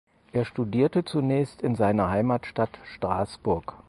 Er 0.33 0.45
studierte 0.45 1.05
zunächst 1.05 1.61
in 1.61 1.75
seiner 1.75 2.09
Heimatstadt 2.09 2.79
Straßburg. 2.85 3.75